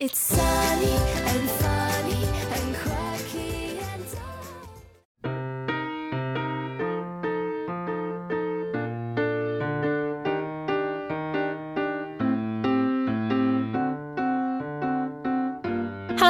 [0.00, 0.08] Hello，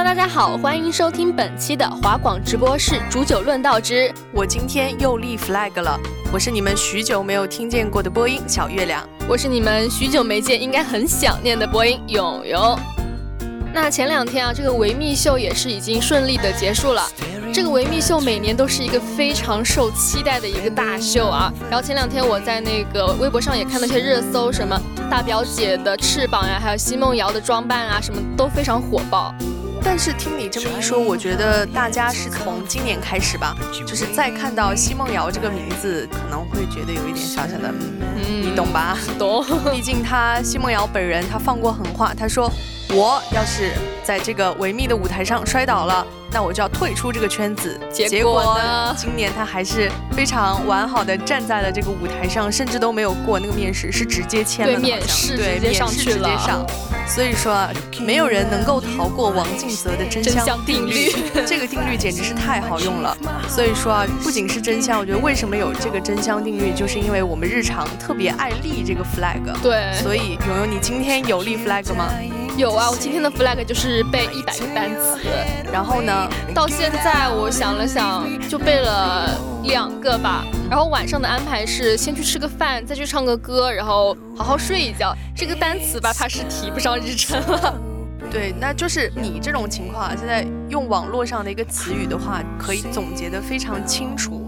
[0.03, 4.13] 大家好，欢迎收听本期的华广直播室煮酒论道之。
[4.35, 5.97] 我今天又立 flag 了，
[6.33, 12.77] 我是你们许久没有听见过的播音小月亮，我是你们许久没见应该很想念的播音勇勇。
[13.73, 17.09] 那前两天啊，这个维密秀也是已经顺利的结束了。
[17.53, 21.53] 这个维密秀每年都是一个非常受期待的一个大秀啊。
[21.71, 29.33] 然后前两天我在那个微博上也看到一些热搜，什么大表姐的翅膀呀，还有奚梦瑶的装扮啊，什么都非常火爆。
[29.83, 38.99] 但是听你这么一说，我觉得大家是从今年开始吧，就是再看到奚梦瑶这个名字，可能会觉得有一点小小的，嗯，你懂吧？
[39.19, 39.45] 懂。
[39.73, 42.53] 毕竟她奚梦瑶本人，她放过狠话，她说
[42.93, 46.07] 我要是在这个维密的舞台上摔倒了。
[46.33, 47.77] 那我就要退出这个圈子。
[47.93, 48.95] 结果呢？
[48.97, 54.75] 今年他还是非常完好的站在了这个舞台上，甚至都没有过那个面试，是直接签了。
[54.75, 56.65] 对，面试直接上去了。
[57.05, 57.69] 所以说，
[57.99, 61.11] 没有人能够逃过王静泽的真香定律。
[61.45, 63.17] 这个定律简直是太好用了。
[63.49, 69.43] 所以说啊，不仅是真香，我觉得为什么有这个真香定律，就是因为我们日常特别爱立这个 flag。
[69.61, 69.93] 对。
[70.01, 72.09] 所以，勇勇，你今天有立 flag 吗？
[72.61, 75.19] 有啊，我今天的 flag 就是背一百个单词，
[75.73, 79.35] 然后呢，到现在我想了想，就背了
[79.65, 80.45] 两个吧。
[80.69, 85.17] 然后晚上的安排是先去吃个饭，再去唱个歌，然后好好睡一觉。
[85.35, 87.81] 这个单词吧，怕是提不上日程了。
[88.31, 94.40] 对，那就是你这种情况，现在用网络上的一个词语的话，可以总结的非常清楚。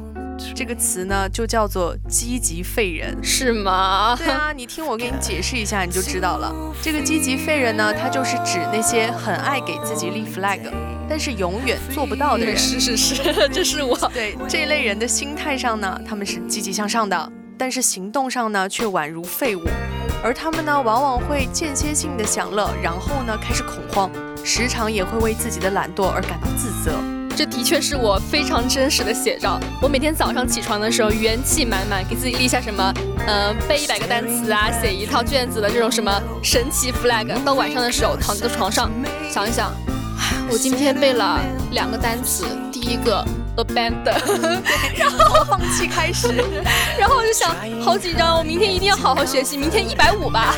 [0.54, 4.14] 这个词呢，就叫做积极废人，是吗？
[4.16, 6.54] 对啊，你听我给你解释一下，你就知道了。
[6.82, 10.60] 这个积极废人呢，它就是指那些很爱给自己立 flag，
[11.08, 12.56] 但是永远做不到的人。
[12.56, 13.96] 是是是， 这是我。
[14.12, 19.62] 对这类人的心态上呢，他们是积极向上的，但是行动上呢，却宛如废物。
[20.22, 24.10] 而他们呢，往往会间歇性的享乐，然后呢，开始恐慌，
[24.44, 26.92] 时常也会为自己的懒惰而感到自责。
[27.34, 29.58] 这的确是我非常真实的写照。
[29.80, 32.92] 我每天早上起床的时候，元气满满，给自己立下什么，
[33.26, 37.42] 呃，背一百个单词啊，写一套卷子的这种什么神奇 flag。
[37.44, 38.90] 到晚上的时候，躺在床上
[39.30, 39.72] 想一想，
[40.50, 41.40] 我今天背了
[41.70, 43.24] 两个单词，第一个
[43.56, 44.60] abandon，
[44.96, 46.28] 然后放弃开始，
[46.98, 50.54] 然后我就想，好紧张，我明天一定要好好学习，明天一百五吧。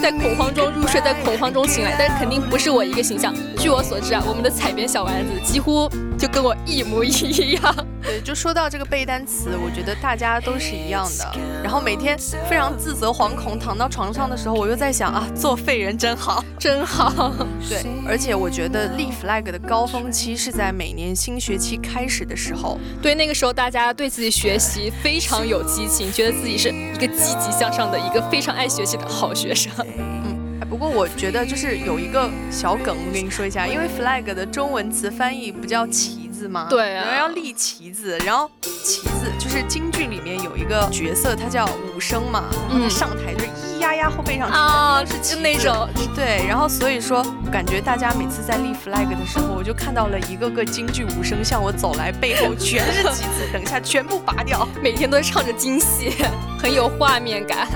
[0.00, 3.32] 在恐慌中入睡，在恐慌中醒来，但是肯定不是我一个形象。
[3.56, 5.88] 据我所知啊，我们的采编小丸子几乎
[6.18, 7.86] 就跟我一模一样。
[8.02, 11.32] 对，就说到这个背单词，我觉得大家都是一样的。
[11.62, 12.18] 然后每天
[12.50, 17.32] 非常自责、惶恐，躺到床上的时候，我又在想啊，做废人真好，真好。
[17.68, 22.76] 对，而且我觉得立 flag 的高峰期是在每年新学期开始的时候。
[23.00, 29.72] 对，那个时候大家对自己学习非常有激情，觉得自己是一个积极向上的、一个非常爱学习的好学生。
[29.96, 36.21] 嗯，不过我觉得就是有一个小梗，我跟你说一下，因为 flag 的中文词翻译不叫旗。
[36.48, 36.66] 吗？
[36.68, 45.88] 对啊，要立旗子，然后旗子就是京剧里面有一个角色，他叫武生嘛，他上台就是咿呀呀后背上啊，是就那种。
[46.14, 56.12] 对，然后所以说感觉大家每次在立 flag 的时候，我就看到了一个个京剧武生向我走来，背后全是旗子， 等一下全部拔掉，每天都唱着京戏，
[56.58, 57.66] 很有画面感。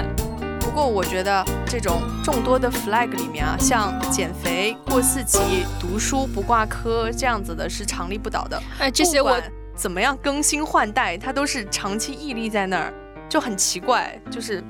[0.77, 8.63] 不过我觉得这种众多的 flag 里面啊，像减肥、过四级、读书不挂科这样子的是常立不倒的。
[8.79, 9.41] 哎，这些我
[9.75, 12.93] 怎么样更新换代，它都是长期屹立在那儿，
[13.27, 14.21] 就很奇怪。
[14.31, 14.63] 就是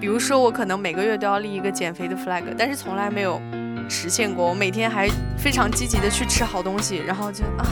[0.00, 3.40] 比如说我可能每个月都要立一个减肥的 flag，但是从来没有
[3.88, 4.48] 实现过。
[4.48, 5.08] 我每天还
[5.38, 7.64] 非常积极的去吃好东西，然后就啊。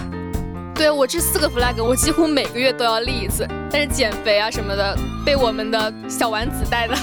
[0.76, 6.94] 对我这四个 flag，我几乎每个月都要立一次，但是减肥啊什么的被我们的小丸子带的，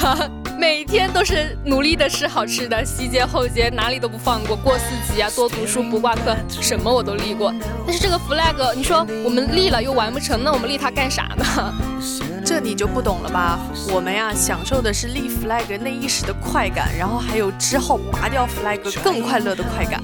[0.61, 7.51] 每天都是努力的吃好吃的，西街后街哪里都不放过，过四级啊，多读书不挂科，什么我都立过。
[7.83, 11.73] 但是这个 flag，你说我们立了又完不成，那我们立它干啥呢？
[12.45, 13.59] 这你就不懂了吧？
[13.91, 19.99] 我们呀，享受的是立 flag 那一时的快感，然后还有之后拔掉 flag 更快乐的快感。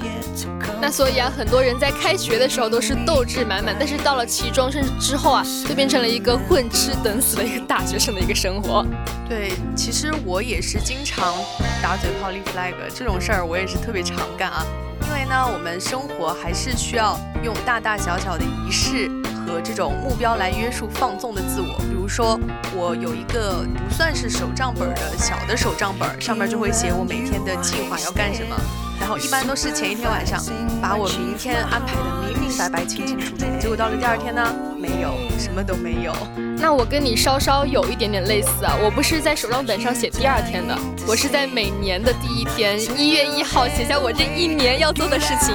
[0.80, 8.86] 那所以啊，很多人在开学的时候都是斗志满满，但是到了期中甚至之后啊，就变成了一个混吃等死的一个大学生的一个生活。
[9.28, 11.34] 对，其实我也是经常
[11.82, 14.64] 打嘴炮立 flag 这种事儿，我也是特别常干啊。
[15.08, 19.10] 因为呢，我们生活还是需要用大大小小的仪式
[19.44, 21.76] 和这种目标来约束放纵的自我。
[21.80, 22.38] 比如说，
[22.74, 28.56] 我有一个不算是手账本的小的手账本，上面就会写我每天的计划要干什么。
[29.00, 30.42] 然后一般都是前一天晚上
[30.82, 36.12] 把我明天安排的明明白白、清清楚楚，结果到了第二天呢，没有，什么都没有。
[36.60, 45.54] 那我跟你稍稍有一点点类似啊，我不是在手账本上写第二天的，我是在每年的第一天，一月一号写下我这一年要做的事情。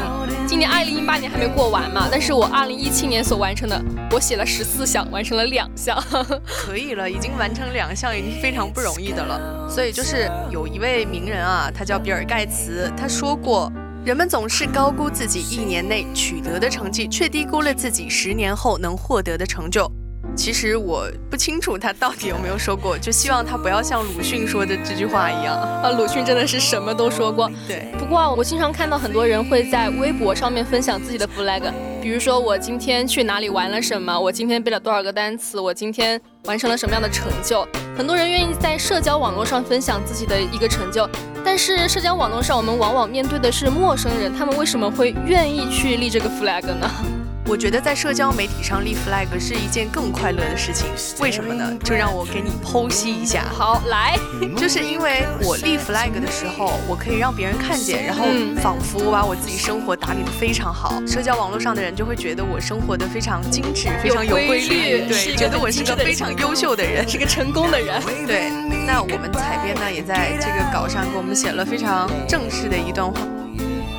[0.53, 5.97] 今年二零一八年还没过完嘛，但是我二零一七年所完成的，我写了十四项，完成了两项，
[6.45, 9.67] 可以了，已经完成两项已经非常不容易的了。
[9.67, 13.73] 所以就是有一位名人啊，他叫比尔盖茨，他说过，
[14.05, 19.91] 人们总是高估自己一年内取得的成绩，却低估了自己十年后能获得的成就。
[20.35, 25.89] 其实我不清楚他到底有没有说过，就希望他不要像鲁迅说的这句话一样啊。
[25.91, 27.49] 鲁迅真的是什么都说过。
[27.67, 27.87] 对。
[27.97, 31.61] 不过啊我经常看到很多人会在微博上面分享自己的 flag，
[32.01, 37.65] 比如说我今天去哪里玩了什么，我今天背了多少个单词，我今天完成了什么样的成就。
[37.95, 41.07] 很多人愿意在社交网络上分享自己的一个成就，
[41.45, 46.89] 但是社交网络上我们往往面对的是陌生人，他们为什么会愿意去立这个 flag 呢？
[47.45, 50.87] 我觉得在社交媒体上立 flag 是一件更快乐的事情，
[51.19, 51.77] 为什么呢？
[51.83, 53.43] 就让我给你剖析一下。
[53.51, 54.17] 好，来，
[54.57, 58.25] 就是因为我立 flag 的时候，我可以让别人看见，然后
[58.61, 68.01] 仿佛把我自己生活打理的非常好，社交网络上的人就会觉得我生活的非常精致，非常有规律，对，觉得我是个非常优秀的人， 是个成功的人。
[68.25, 68.49] 对，
[68.87, 73.19] 那我们采编呢，也在这个稿上给我们写了非常正式的一段话。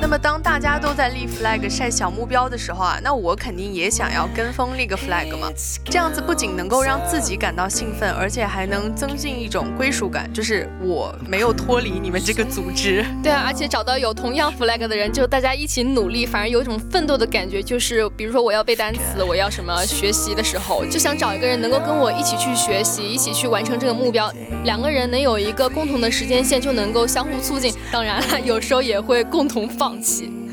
[0.01, 5.49] 那么当大家都在立 flag 晒小目标的时候啊，那我肯定也想要跟风立个 flag 嘛。
[5.85, 13.03] 这样子不仅能够让自己感到兴奋，而且还能增进一种归属感，就是我没有脱离你们这个组织。
[13.23, 17.63] 对啊，而且找到有同样 flag 的人，就大家一起努力，反而有一种奋斗的感觉。
[17.63, 24.31] 就是比如说我要背单词，我要什么学习的时候，就想找一个人能够跟我一起去学习，一起去完成这个目标。
[24.65, 27.73] 两个人能有一个共同的时间线，就能够相互促进。
[27.91, 29.84] 当然了，有时候也会共同放。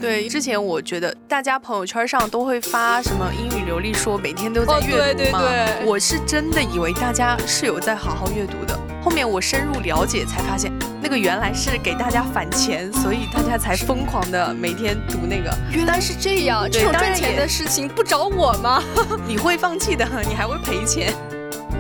[0.01, 5.43] 对，之前我觉得大家朋友圈上都会发什么英语流利说，每天都在阅读嘛。
[5.85, 15.55] 我是真的以为大家是有在好好阅读的，后面我深入了解才发现，那个原来是给大家返钱，所以大家才疯狂的每天读那个。
[15.71, 18.83] 原来是这样，这种赚钱的事情不找我吗？
[19.27, 21.13] 你会放弃的，你还会赔钱。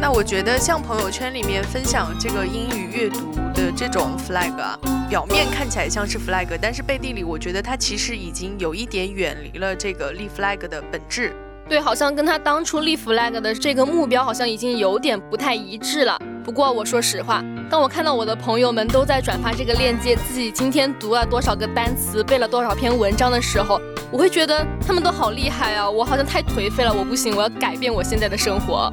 [0.01, 4.77] 那我觉得像朋友圈里面分享这个英语阅读的这种 flag 啊，
[5.13, 11.35] 表面看起来像是 flag，但是背地里我觉得它其实已经有一点远离了这个立 flag 的本质。
[11.69, 16.19] 对，好像跟他当初立 flag 的这个目标好像已经有点不太一致了。
[16.43, 23.79] 不过我说实话，当我看到我的朋友们都在转发这个链接，自己今天读了多少个单词，背了多少篇文章的时候，
[24.11, 25.91] 我会觉得他们都好厉害啊！
[25.91, 28.91] 我好像太颓废了，我不行，我要改变我现在的生活。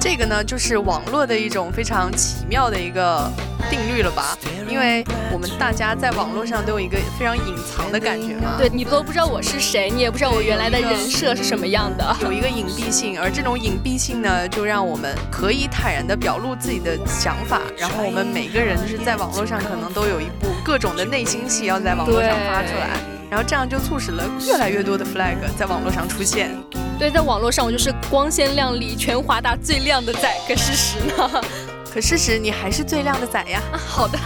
[0.00, 3.30] 这个呢，就是网络的一种非常奇妙的一个
[3.68, 4.36] 定律了吧？
[4.66, 8.56] 因为我们大家在网络上都有一个非常隐藏的感觉嘛。
[8.56, 13.20] 对你都不知道我是谁，你也不知道我原来的人设是什么样的，有一个隐蔽性。
[13.20, 17.60] 而这种隐蔽性呢，就让我们可以坦然的表露自己的想法。
[17.76, 22.98] 然后我们每个人就是在网络上可能都有一部各种的内心戏要在网络上发出来，
[23.30, 26.56] 然后这样就促使了越来越多的 flag 在网络上出现。
[27.00, 30.30] 对，在网络上我就是光鲜亮丽、全华大、最靓的仔。
[30.46, 31.42] 可事实呢？
[31.90, 33.58] 可事实你还是最靓的仔呀！
[33.72, 34.18] 好的。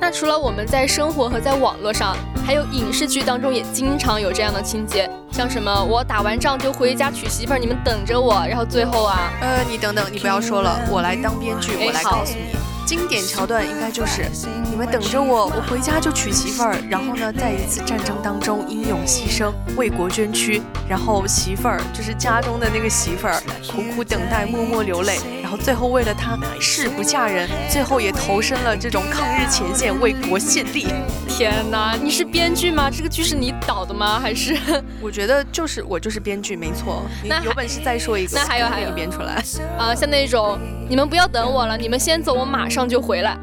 [0.00, 2.16] 那除了我们在生活和在网络上，
[2.46, 8.42] 还有影视剧当中也经常有这样的情节，像什么我打完仗就回家娶媳妇儿，你们等着我。
[8.48, 12.69] 然后最后啊，呃，你等等，你不要说了，我来当编剧，我来告诉你。
[12.90, 14.26] 经典桥段应该就是
[14.68, 30.88] 你们等着我，我回家就娶媳妇儿，然后呢，在一次战争当中英勇牺牲，为国捐躯，然后媳妇儿就是家中的那个媳妇儿，苦苦等待，默默流泪，然后最后为了他誓不嫁人，最后也投身了这种抗日前线，为国献力。
[31.28, 32.90] 天哪，你是编剧吗？
[32.90, 34.18] 这个剧是你导的吗？
[34.18, 34.58] 还是？
[35.00, 37.04] 我觉得就是我就是编剧，没错。
[37.24, 39.40] 那有本事再说一个，那还有还有编出来
[39.78, 43.36] 啊，像那种你们不要等我了，你们先走，我马上就回来。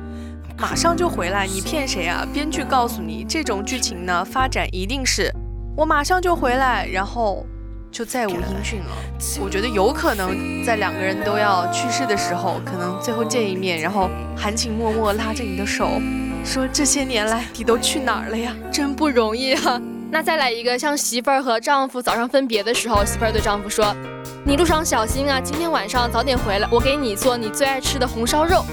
[0.59, 2.25] 马上就回来，你骗谁啊？
[2.33, 5.31] 编剧告诉你，这种剧情呢，发展一定是
[5.75, 7.45] 我马上就回来，然后
[7.91, 8.85] 就再无音讯了。
[9.39, 16.01] 我觉得有可能在两个人都要去世的时候，可能最后见一面，然后含情脉脉拉着你的手，
[16.43, 18.55] 说这些年来你都去哪儿了呀？
[18.71, 19.79] 真不容易啊！
[20.09, 23.95] 那再来一个，像媳妇儿和丈夫早上分别的时候，媳妇儿对丈夫说
[24.43, 28.65] ：“你路上小心啊，今天晚上早点回来，我给你做你最爱吃的红烧肉。”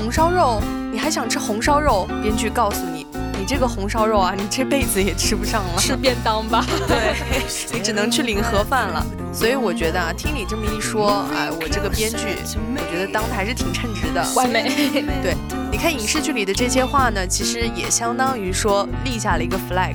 [0.00, 0.62] 红烧肉。
[0.90, 2.08] 你还想吃红烧肉？
[2.22, 3.06] 编剧告诉你，
[3.38, 6.64] 你这个红烧肉啊，你这辈子也吃不上了，吃便当吧。
[6.88, 7.14] 对，
[7.72, 9.04] 你只能去领盒饭了。
[9.32, 12.38] 所以我觉得啊，听你这么一说，哎，我这个编剧，
[12.74, 14.62] 我觉得当的还是挺称职的，完美。
[15.22, 15.36] 对，
[15.70, 19.94] 你看影视剧里的这些话呢，其实也相当于说立下了一个 flag，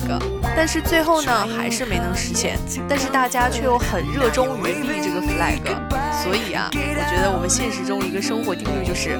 [0.56, 2.58] 但是最后呢，还是没能实现。
[2.88, 5.60] 但是大家却又很热衷于立这个 flag，
[6.26, 9.10] 所以啊，我觉得我们现实中一个生活定律就是，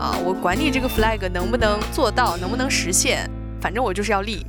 [0.00, 3.30] 啊，我管你这个 flag 能不能做到，能不能实现，
[3.60, 4.44] 反正我就是要立。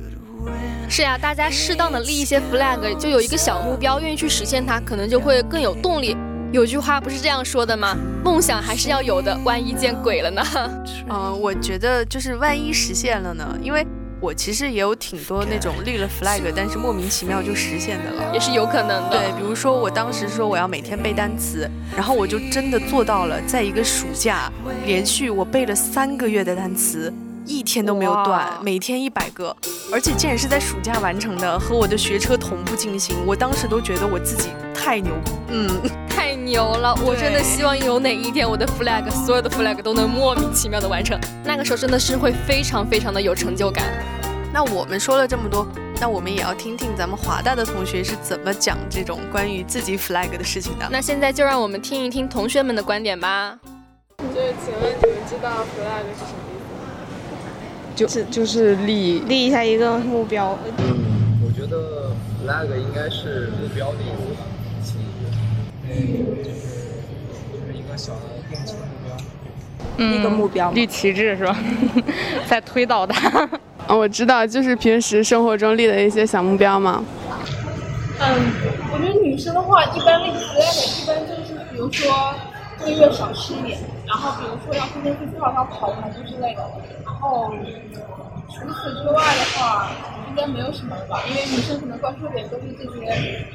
[0.88, 6.16] 是呀，大家适当的立一些 flag，就有一个小目标，愿意去实现它，可能就会更有动力。
[6.50, 7.96] 有句话不是这样说的吗？
[8.24, 10.42] 梦想还是要有的，万一见鬼了呢？
[11.08, 13.86] 嗯， 我觉得就是万一实现了呢，因为
[14.20, 19.10] 我其实也有挺多那种立了 flag，但是莫名其妙就实现的了，也是有可能的。
[19.10, 24.50] 对，比如说我当时说我要每天背单词，然后我就真的做到了，在一个暑假
[24.86, 27.12] 连续我背了三个月的单词。
[27.50, 29.56] 一天都没有断，每天一百个，
[29.90, 33.16] 而且竟然是在暑假完成的，和我的学车同步进行。
[33.26, 35.14] 我当时都觉得我自己太牛，
[35.48, 35.66] 嗯，
[36.10, 36.94] 太牛了。
[37.06, 43.82] 我真的希望有哪一天我的 flag，所有的 flag 都能莫名其妙的完成，那个时候真的是会非常非常的有成就感。
[44.52, 45.66] 那我们说了这么多，
[46.00, 50.88] 那我们也要听听咱们华大的同学是怎么讲这种关于自己 flag 的事情的。
[50.90, 53.58] 那现在就让我们听一听同学们的观点吧。
[54.18, 56.80] 就是请问你们知道 flag 是什么意思吗？
[57.96, 60.56] 就是就是立立一下一个目标。
[60.78, 62.12] 嗯，我觉得
[62.44, 64.46] flag 应该是目标的意思吧，
[64.84, 66.44] 旗帜。
[66.44, 66.60] 就是
[67.52, 70.18] 就是一个小的定期的目标。
[70.18, 70.70] 一个目标。
[70.70, 71.56] 立旗帜是吧？
[72.48, 73.48] 在推导它。
[73.88, 77.02] 啊，我知道，就是平时生活中立的一些小目标嘛。
[78.20, 78.52] 嗯，
[78.92, 82.34] 我觉得女生的话，一般立 flag 一般就是比如说
[82.78, 86.62] 这个月少吃一点，然后比如说要天天去跳操、跑步之类的。
[87.02, 87.50] 然后，
[88.50, 89.88] 除此之外的话，
[90.28, 91.22] 应该没有什么了吧？
[91.26, 93.46] 因为女生可能关注点都是这些。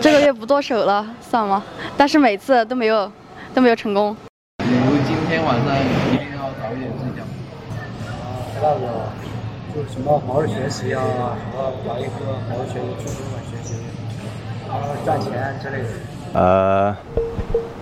[0.00, 1.62] 这个月不剁手了，算吗？
[1.98, 3.12] 但是每次都没有，
[3.52, 4.16] 都没有成功。
[4.56, 7.22] 比如今天晚上一定要早一点睡觉。
[8.62, 9.12] 那个，
[9.74, 12.10] 就是什么好好学习啊，什么找一个
[12.48, 13.74] 好好学习、去中学习，
[14.68, 15.88] 然后赚钱之类的。
[16.34, 16.94] 呃，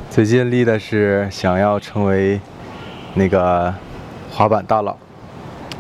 [0.09, 2.41] 最近立的是想要成为
[3.15, 3.75] 那个
[4.31, 4.97] 滑板大佬。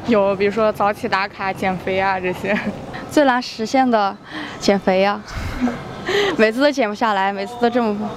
[0.09, 2.59] 有，比如说早起打卡、减肥啊这些，
[3.09, 4.17] 最难实现的
[4.59, 5.21] 减肥呀，
[6.37, 8.09] 每次都减不下来，每次都这么胖，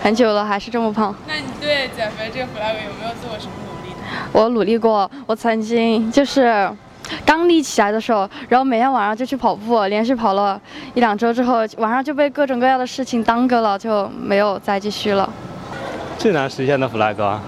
[0.00, 1.12] 很久了还是这么胖。
[1.26, 3.92] 那你对减肥这个 flag 有没有做过什么努力？
[4.30, 6.70] 我努力过，我曾经就是
[7.24, 10.60] 刚立起来的时候，然后每天晚上就去跑步，连续跑了
[10.94, 15.28] 一两周之后，晚上就被各种各样的事情耽搁了，就没有再继续了。
[16.18, 17.38] 最难实现的 flag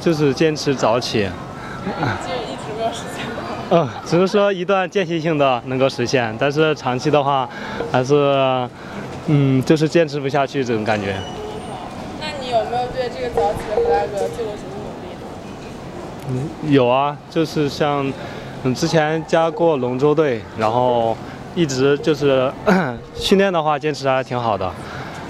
[0.00, 1.28] 就是坚持早起。
[3.74, 7.48] 嗯，只是说一段间歇性的能够实现，但是长期的话，
[7.90, 8.68] 还是，
[9.28, 11.16] 嗯，就是坚持不下去这种感觉。
[12.20, 14.74] 那你有没有对这个早起的 flag 做过什么
[16.28, 16.44] 努力？
[16.64, 18.12] 嗯，有啊，就是像，
[18.64, 21.16] 嗯，之前加过龙舟队，然后
[21.54, 22.50] 一直就是
[23.14, 24.72] 训练的话，坚持还挺好的，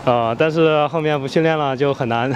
[0.04, 2.30] 呃，但是后面不训练了就很难，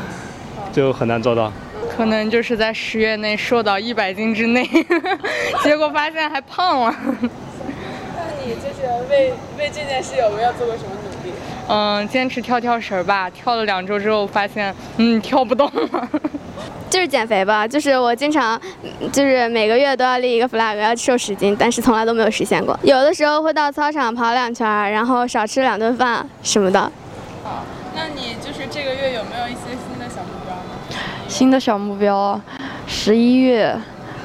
[0.72, 1.50] 就很难做到。
[1.96, 4.68] 可能就是在十月内瘦到一百斤之内，
[5.64, 6.94] 结果发现还胖了。
[7.02, 11.34] 那你就是为为这件事有没有做过什么努力？
[11.68, 16.08] 嗯，坚持跳跳绳吧，跳了两周之后发现，嗯，跳不动了。
[16.90, 18.60] 就是减肥吧，就是我经常，
[19.12, 22.78] 就是每个月都要立一个 flag，要瘦十斤，但是从来都没有实现过。
[22.82, 26.80] 有的时候会到操场跑两圈，然后少吃两顿饭什么的。
[27.44, 27.62] 好，
[27.94, 29.58] 那你就是这个月有没有一些？
[29.68, 30.56] 新的小目标，
[31.28, 32.40] 新的小目标
[32.86, 33.76] 十一月，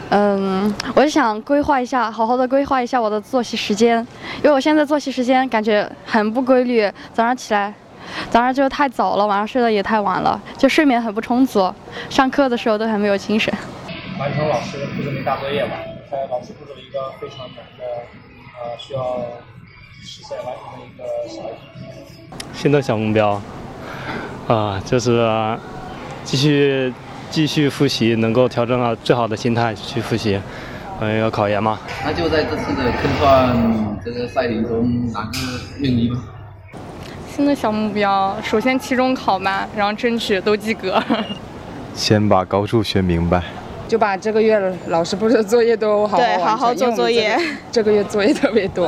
[0.10, 3.98] 嗯，我就想规划一下，好好的规划一下我的作息时间，
[4.38, 7.74] 因为我现在作息时间感觉很不规律，早上起来，
[8.30, 11.74] 早上就太早了，晚上睡得也太晚了，就睡眠很不充足，
[12.10, 13.54] 上课的时候都很没有精神。
[14.20, 15.72] 完成老师布置的大作业吧，
[16.10, 17.84] 在老师布置了一个非常难的，
[18.62, 19.18] 呃，需要
[20.04, 22.38] 实现完成的一个小题。
[22.54, 23.42] 新的小目标，
[24.48, 25.58] 啊，就是
[26.24, 26.94] 继续
[27.30, 30.40] 继续复习，能够调整好最好的心态去复习，
[31.00, 31.80] 嗯，要考研嘛。
[32.06, 35.38] 那就在这次的科创这个赛里中拿个
[35.80, 36.18] 运一吧。
[37.36, 41.04] 新的小目标，首先期中考嘛，然后争取都及格。
[41.96, 43.42] 先把高数学明白。
[43.88, 44.60] 就把这个月
[44.90, 47.36] 老师布置的作业都好好对，好好做作业。
[47.72, 48.88] 这个月作业特别多。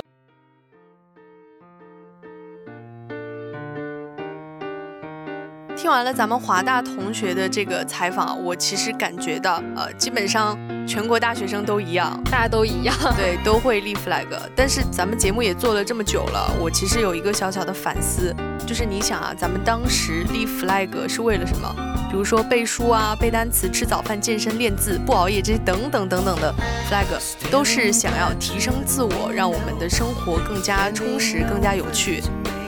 [5.85, 14.25] 听完了咱们华大同学的这个采访，我其实感觉到，呃，基本上全国大学生都一样，大家都一样，对，都会立 flag。
[14.55, 21.71] 但是咱们节目也做了这么久了，我其实有一个小小的反思，就是你想啊，咱们当时立 flag 是为了什么？
[22.09, 26.51] 比如说背书啊、背单词、吃早饭、健身、练字、不熬夜这些等等等等的
[26.89, 32.23] flag，都是想要提升自我，让我们的生活更加充实、更加有趣。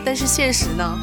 [0.08, 0.98] 但是现实呢？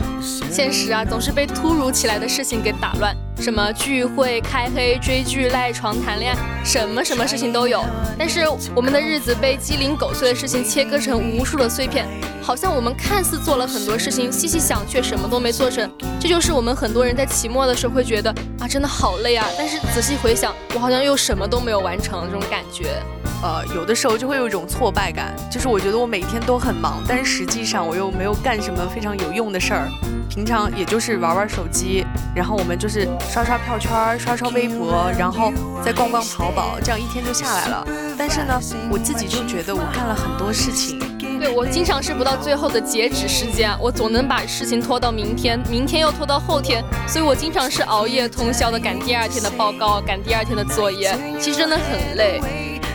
[0.50, 3.14] 现实啊，总是被突如其来的事情给打乱。
[3.40, 7.84] 什么聚会、开黑、追剧、赖床、谈恋爱，什么什么事情都有。
[8.18, 12.06] 但是我们的日子被鸡零狗碎的事情切割成无数的碎片，
[12.40, 15.90] 好像我们看似做了很多事情，细细想却什么都没做成。
[16.20, 19.46] 这就是我们很多人在期末的时候会觉得啊，真的好累啊。
[19.58, 23.02] 但是仔细回想，我好像又什么都没有完成这种感觉。
[23.42, 29.86] 呃，有的时候就会有一种挫败感，就是我觉得我每天都很忙，但是实际上我又没有干什么非常有用的事儿，
[30.30, 35.52] 平常也就是玩玩手机，然后我们就是刷刷票圈、刷刷微博，然后
[35.84, 37.84] 再逛逛淘宝，这样一天就下来了。
[38.16, 41.00] 但是呢，我自己就觉得我干了很多事情，
[41.40, 52.40] 对我经常是不到最后的截止时间，我总能把事情拖到明天，明天又拖到后天，所以我经常是熬夜通宵的赶第二天的报告，赶第二天的作业，其实真的很累。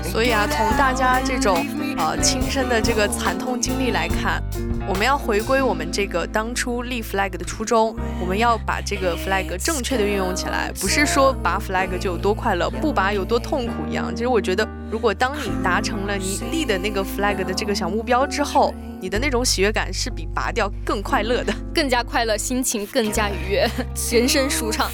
[0.09, 1.67] 所以啊，从大家这种
[1.99, 4.41] 呃亲身的这个惨痛经历来看，
[4.87, 14.15] 我们要回归我们这个当初立 flag 的初衷，我们要把这个 flag 正确的运用起来，不是说拔 flag 就有多快乐，不拔有多痛苦一样。
[14.15, 23.69] 其实我觉得，如果当你达成了你立的那个 flag 的这个小目标之后，你的那种喜悦感是比拔掉更快乐的，更加快乐，心情更加愉悦，
[24.09, 24.89] 人生舒畅。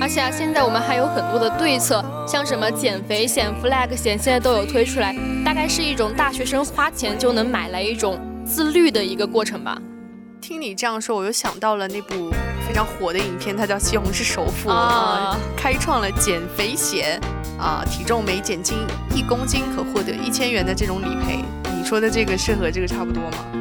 [0.00, 9.78] 而且啊，现在我们还有很多的对策，像什么减肥险、flag 险，现在都有推出来，大概是一种大学生花钱就能买来一种自律的一个过程吧。
[10.40, 12.30] 听你这样说，我又想到了那部
[12.66, 17.20] 非常火的影片，它叫《西红柿首富》啊，开创了减肥险
[17.58, 18.78] 啊，体重每减轻
[19.14, 21.44] 一公斤可获得一千元的这种理赔。
[21.76, 23.59] 你说的这个是和这个差不多吗？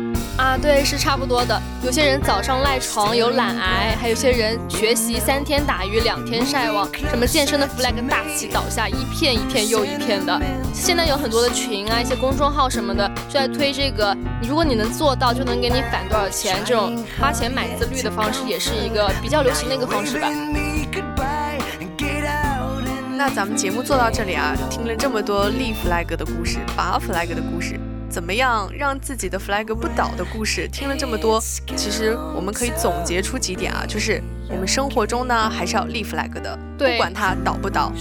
[0.50, 1.62] 啊，对，是差不多的。
[1.84, 10.42] 有些人早上赖床有懒癌，还有些人学习三天打鱼两天晒网，什么健身的 flag 大旗倒下，一片一片又一片的。
[10.74, 16.58] 现在有很多的群啊，一些公众号什么的，就在推这个，如果你能做到，就能给你返多少钱。
[16.66, 20.32] 这种花钱买自律的方式，也是一个比较流行的一个方式吧。
[23.16, 27.80] 那咱们节目做到这里啊，听了这么多立 flag 的故事，拔 flag 的故事。
[28.10, 30.68] 怎么样让自己的 flag 不倒的故事？
[30.68, 31.40] 听了这么多，
[31.76, 37.94] 其实我们可以总结出几点啊，就是我们生活中呢还是要立 flag 的，不管它倒不倒，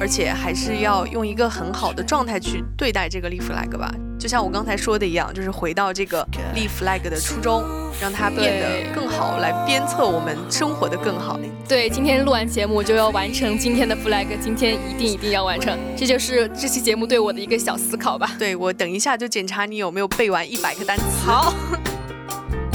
[0.00, 3.92] 而且还是要用一个很好的状态去对待这个立 flag 吧。
[4.18, 7.64] 就像我刚才说的一样，就是回到这个立 flag 的初衷，
[8.00, 11.38] 让它变得更好，来鞭策我们生活的更好。
[11.68, 18.32] 对，今天录完节目就要完成今天的 flag，今天一定一定要完成，这就是这期节目对我的一个小思考吧。
[18.38, 21.04] 对我等一下就检查你有没有背完一百个单词。
[21.24, 21.52] 好。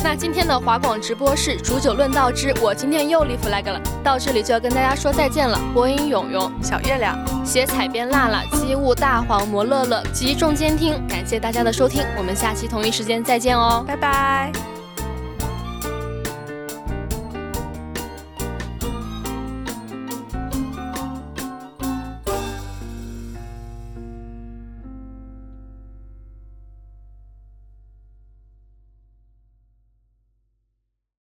[0.04, 5.58] 那今天的华广直播是煮酒论道之我今天又立 flag 了，到这里就要跟大家说再见了。
[5.74, 14.71] 播音勇勇、小月亮、写彩边辣辣、机务大黄、摩乐乐集众监听，感谢大家的收听，我们下期同一时间再见哦，拜拜。